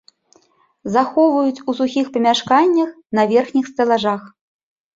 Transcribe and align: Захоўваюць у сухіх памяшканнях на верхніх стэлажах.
Захоўваюць 0.95 1.63
у 1.69 1.75
сухіх 1.81 2.09
памяшканнях 2.17 2.89
на 3.21 3.29
верхніх 3.35 3.65
стэлажах. 3.77 4.21